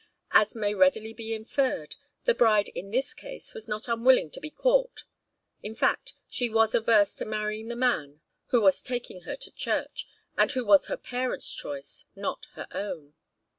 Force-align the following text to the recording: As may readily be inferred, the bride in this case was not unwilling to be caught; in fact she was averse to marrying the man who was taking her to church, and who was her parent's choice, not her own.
As 0.31 0.55
may 0.55 0.73
readily 0.73 1.13
be 1.13 1.31
inferred, 1.35 1.95
the 2.23 2.33
bride 2.33 2.69
in 2.69 2.89
this 2.89 3.13
case 3.13 3.53
was 3.53 3.67
not 3.67 3.87
unwilling 3.87 4.31
to 4.31 4.39
be 4.39 4.49
caught; 4.49 5.03
in 5.61 5.75
fact 5.75 6.15
she 6.27 6.49
was 6.49 6.73
averse 6.73 7.13
to 7.17 7.23
marrying 7.25 7.67
the 7.67 7.75
man 7.75 8.19
who 8.47 8.61
was 8.61 8.81
taking 8.81 9.21
her 9.29 9.35
to 9.35 9.51
church, 9.51 10.07
and 10.35 10.49
who 10.53 10.65
was 10.65 10.87
her 10.87 10.97
parent's 10.97 11.53
choice, 11.53 12.05
not 12.15 12.47
her 12.55 12.65
own. 12.71 13.13